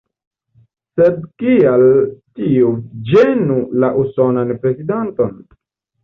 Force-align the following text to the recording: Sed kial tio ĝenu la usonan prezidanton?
Sed 0.99 1.17
kial 1.41 1.83
tio 2.39 2.71
ĝenu 3.09 3.57
la 3.83 3.91
usonan 4.05 4.55
prezidanton? 4.65 5.37